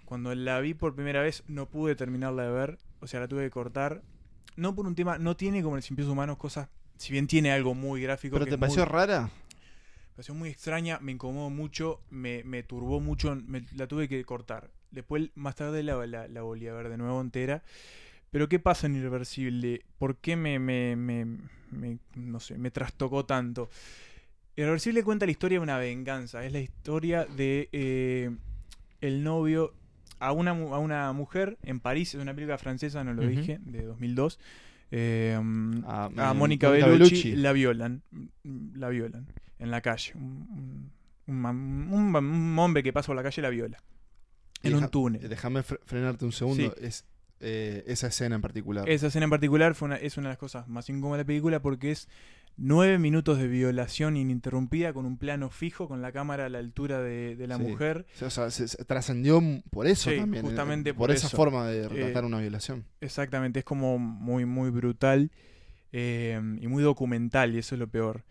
[0.04, 2.78] cuando la vi por primera vez, no pude terminarla de ver.
[3.00, 4.02] O sea, la tuve que cortar.
[4.56, 7.50] No por un tema, no tiene como el Cien Pies Humanos cosas, si bien tiene
[7.50, 8.34] algo muy gráfico.
[8.34, 9.22] ¿Pero que te pareció muy- rara?
[9.22, 14.22] me pareció muy extraña, me incomodó mucho, me, me turbó mucho, me- la tuve que
[14.24, 14.70] cortar.
[14.92, 17.62] Después, más tarde, la, la, la volví a ver de nuevo entera.
[18.30, 19.82] Pero, ¿qué pasa en Irreversible?
[19.98, 21.26] ¿Por qué me, me, me,
[21.70, 23.68] me- no sé, me trastocó tanto?
[24.56, 26.44] Irreversible cuenta la historia de una venganza.
[26.44, 28.30] Es la historia de eh,
[29.00, 29.72] el novio
[30.18, 32.14] a una, a una mujer en París.
[32.14, 34.38] Es una película francesa, no lo dije, de 2002.
[34.90, 35.34] Eh,
[35.86, 38.02] Ah, a eh, Mónica Mónica Bellucci, la violan.
[38.10, 39.26] mm, La violan
[39.58, 40.12] en la calle.
[40.14, 40.90] Un,
[41.26, 43.78] un- un- un hombre que pasa por la calle la viola.
[44.62, 45.28] En Deja- un túnel.
[45.28, 46.74] Déjame fre- frenarte un segundo.
[46.78, 46.84] Sí.
[46.86, 47.04] Es
[47.44, 48.88] eh, esa escena en particular.
[48.88, 51.26] Esa escena en particular fue una- es una de las cosas más incómodas de la
[51.26, 52.08] película porque es
[52.56, 57.00] nueve minutos de violación ininterrumpida con un plano fijo, con la cámara a la altura
[57.00, 57.62] de, de la Sí.
[57.64, 58.06] mujer.
[58.20, 60.44] O sea, se, se trascendió por eso Sí, también.
[60.44, 61.36] eh, justamente por, por esa eso.
[61.36, 62.84] forma de Eh, relatar una violación.
[63.00, 65.30] Exactamente, es como muy, muy brutal
[65.92, 68.22] eh, y muy documental, y eso es lo peor.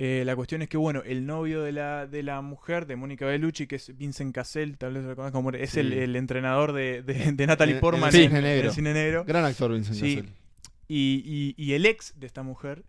[0.00, 3.26] Eh, la cuestión es que, bueno, el novio de la, de la mujer, de Mónica
[3.26, 5.80] Bellucci, que es Vincent Cassel, tal vez lo conozcan como es Sí.
[5.80, 8.68] el, el entrenador de, de, de Natalie en Portman el en, cine negro.
[8.68, 9.24] el cine negro.
[9.24, 10.16] Gran actor Vincent Sí.
[10.16, 10.32] Cassel.
[10.86, 12.84] Y, y- y el ex de esta mujer,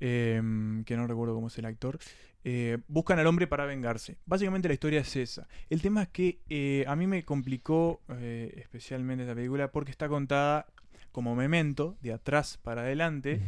[0.00, 0.40] eh,
[0.86, 1.98] que no recuerdo cómo es el actor,
[2.44, 4.16] eh, buscan al hombre para vengarse.
[4.26, 5.46] Básicamente la historia es esa.
[5.68, 10.08] El tema es que eh, a mí me complicó eh, especialmente esta película porque está
[10.08, 10.66] contada
[11.12, 13.40] como memento, de atrás para adelante.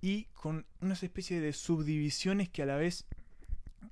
[0.00, 3.06] Y con unas especies de subdivisiones que a la vez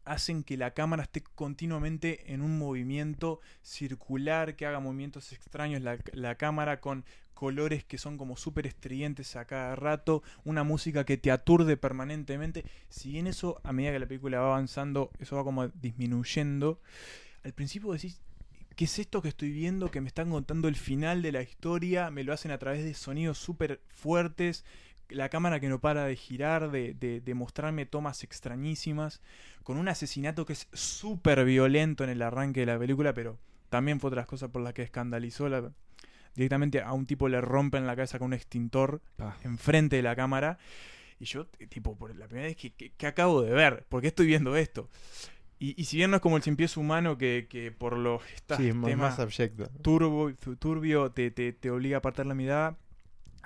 [0.05, 5.99] hacen que la cámara esté continuamente en un movimiento circular, que haga movimientos extraños la,
[6.13, 11.19] la cámara con colores que son como súper estridentes a cada rato, una música que
[11.19, 12.65] te aturde permanentemente.
[12.89, 16.81] Si bien eso, a medida que la película va avanzando, eso va como disminuyendo,
[17.45, 18.21] al principio decís,
[18.75, 19.91] ¿qué es esto que estoy viendo?
[19.91, 22.95] Que me están contando el final de la historia, me lo hacen a través de
[22.95, 24.65] sonidos súper fuertes,
[25.11, 29.21] la cámara que no para de girar, de, de- de mostrarme tomas extrañísimas,
[29.63, 33.39] con un asesinato que es súper violento en el arranque de la película, pero
[33.71, 35.49] también fue otras cosas por las que escandalizó.
[35.49, 35.71] La,
[36.35, 39.37] directamente a un tipo le rompen la cabeza con un extintor Pa.
[39.45, 40.59] enfrente de la cámara.
[41.21, 44.09] Y yo, tipo, por la primera vez que, que- que acabo de ver, ¿por qué
[44.09, 44.89] estoy viendo esto?
[45.59, 48.23] Y, y si bien no es como el pies humano que, que por los
[48.57, 49.69] Sí, más, temas más abyecto.
[49.83, 52.77] turbo, tu- turbio te, te, te obliga a apartar la mirada.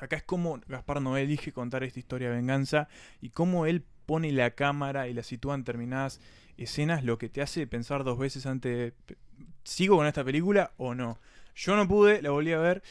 [0.03, 2.89] Acá es como Gaspar Noé elige contar esta historia de venganza
[3.21, 6.21] y cómo él pone la cámara y la sitúa en determinadas
[6.57, 9.17] escenas, lo que te hace pensar dos veces antes de,
[9.63, 11.19] ¿sigo con esta película o no?
[11.55, 12.83] Yo no pude, la volví a ver.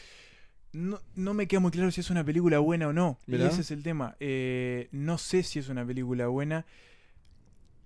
[0.72, 3.18] No, no me queda muy claro si es una película buena o no.
[3.26, 4.16] Y ese es el tema.
[4.18, 6.64] Eh, no sé si es una película buena.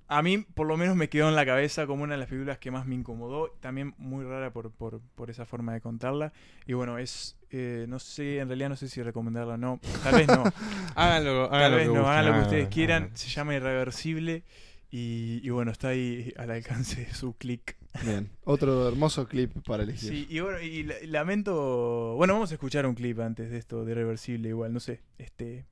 [0.07, 2.59] A mí, por lo menos, me quedó en la cabeza como una de las películas
[2.59, 3.51] que más me incomodó.
[3.59, 6.33] También muy rara por, por, por esa forma de contarla.
[6.65, 7.36] Y bueno, es.
[7.59, 9.81] Eh, no sé, en realidad no sé si recomendarla o no.
[10.03, 10.45] Tal vez no.
[10.95, 13.03] Háganlo, Tal háganlo vez que no, gusten, hagan lo que háganlo, ustedes quieran.
[13.05, 13.17] háganlo.
[13.19, 14.43] Se llama Irreversible.
[14.89, 17.77] Y, y bueno, está ahí al alcance de su clic.
[18.05, 20.09] Bien, otro hermoso clip para elegir.
[20.11, 22.15] Sí, y bueno, y la- lamento.
[22.17, 25.01] Bueno, vamos a escuchar un clip antes de esto de Irreversible, igual, no sé.
[25.19, 25.65] Este.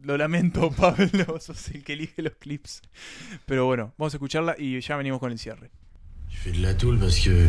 [0.00, 2.82] Lo lamento, Pablo, sos el que elige los clips.
[3.46, 5.70] Pero bueno, vamos a escucharla y ya venimos con el cierre.
[6.28, 7.48] Je fais de la parce que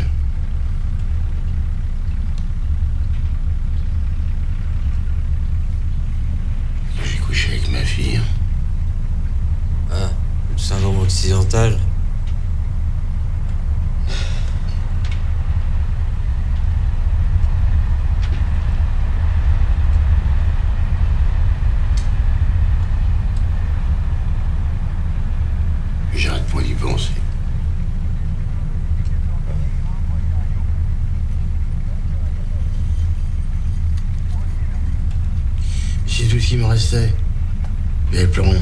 [7.69, 8.19] avec ma fille.
[9.91, 10.09] Ah,
[10.51, 11.77] le syndrome occidental.
[26.15, 27.11] J'arrête pas d'y penser.
[36.05, 37.13] C'est tout ce qui me restait.
[38.11, 38.61] Plus rien.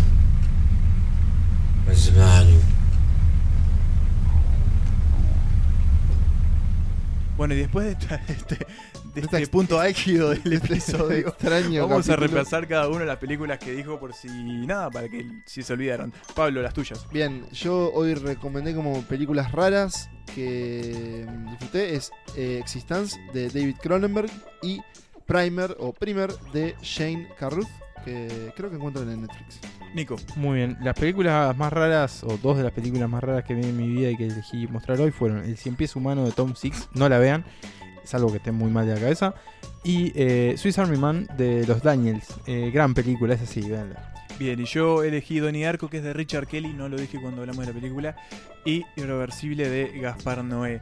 [1.88, 2.58] Masmanu.
[7.38, 8.58] Bueno, y después de, esta- este,
[9.14, 13.60] de este punto álgido del episodio, extraño vamos a repasar cada una de las películas
[13.60, 14.28] que dijo por si
[14.66, 16.12] nada, para que si se olvidaron.
[16.36, 17.08] Pablo, las tuyas.
[17.12, 24.30] Bien, yo hoy recomendé como películas raras que disfruté es eh, Existence de David Cronenberg
[24.64, 24.82] y
[25.26, 27.68] Primer o Primer de Shane Carruth
[28.04, 29.60] que creo que encuentran en Netflix.
[29.94, 30.16] Nico.
[30.36, 30.78] Muy bien.
[30.82, 33.88] Las películas más raras, o dos de las películas más raras que vi en mi
[33.88, 37.10] vida y que elegí mostrar hoy fueron El Cien Pies Humano de Tom Six, no
[37.10, 37.46] la vean,
[38.04, 39.34] salvo que estén muy mal de la cabeza.
[39.84, 42.28] Y eh, Swiss Army Man de los Daniels.
[42.46, 44.14] Eh, gran película, es así, véanla.
[44.38, 47.42] Bien, y yo elegí Donnie Arco, que es de Richard Kelly, no lo dije cuando
[47.42, 48.16] hablamos de la película,
[48.66, 50.80] y Irreversible de Gaspar Noé.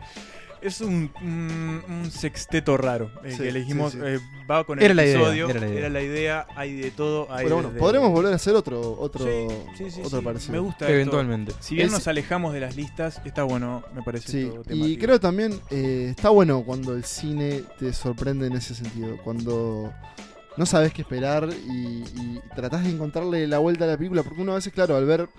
[0.66, 3.92] Es un, un- un sexteto raro Sí, que elegimos.
[3.92, 4.04] sí, sí.
[4.08, 5.50] eh, va con el Era la idea, episodio.
[5.50, 5.80] era la idea.
[5.80, 7.32] Era la idea, hay de todo.
[7.32, 9.24] Hay Pero bueno, desde- podremos volver a hacer otro otro
[9.78, 10.52] Sí, sí, otro sí, parecido.
[10.54, 10.94] Me gusta esto.
[10.94, 11.54] Eventualmente.
[11.60, 14.32] Si bien Es- nos alejamos de las listas, está bueno, me parece.
[14.32, 15.06] Sí, esto y temático.
[15.06, 19.18] creo también eh, está bueno cuando el cine te sorprende en ese sentido.
[19.24, 19.94] Cuando
[20.58, 21.72] no sabes qué esperar y,
[22.16, 24.24] y tratás de encontrarle la vuelta a la película.
[24.24, 25.30] Porque uno a veces, claro, al ver,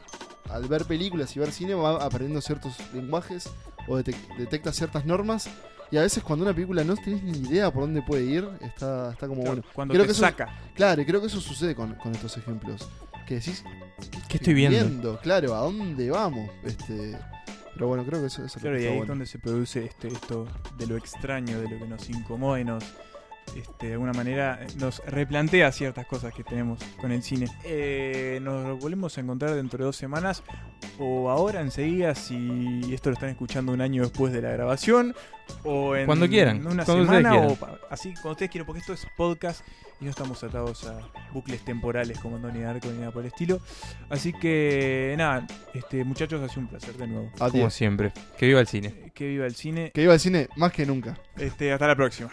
[0.51, 3.49] al ver películas y ver cine va aprendiendo ciertos lenguajes
[3.89, 5.49] o detec- detecta ciertas normas.
[5.91, 9.13] Y a veces cuando una película no tenés ni idea por dónde puede ir, está,
[9.13, 9.69] está como Claro, bueno.
[9.73, 10.49] cuando Creo te que eso- saca.
[10.75, 12.89] Claro, y creo que eso sucede con, con estos ejemplos.
[13.27, 13.65] Que decís,
[14.29, 15.19] ¿Qué estoy viendo?
[15.21, 16.51] Claro, ¿a dónde vamos?
[16.65, 17.17] Este,
[17.75, 19.11] pero bueno, creo que eso, eso Claro, y está ahí es bueno.
[19.13, 20.47] donde se produce este, esto
[20.79, 22.85] de lo extraño, de lo que nos incomoda y nos,
[23.55, 27.47] este, de alguna manera, nos replantea ciertas cosas que tenemos con el cine.
[27.65, 30.43] Eh, nos volvemos a encontrar dentro de dos semanas
[30.99, 35.15] o ahora enseguida si esto lo están escuchando un año después de la grabación
[35.63, 37.59] o en Cuando quieran, una cuando semana o
[37.91, 39.65] así cuando ustedes quieran porque esto es podcast
[40.01, 40.99] y no estamos atados a
[41.33, 43.61] bucles temporales como Donnie Darko ni nada por el estilo.
[44.11, 47.31] Así que nada, este muchachos, ha sido un placer de nuevo.
[47.39, 48.13] Como siempre.
[48.37, 49.13] Que viva el cine.
[49.15, 49.93] Que viva el cine.
[49.95, 51.19] Que iba al cine más que nunca.
[51.39, 52.31] Este, hasta la próxima.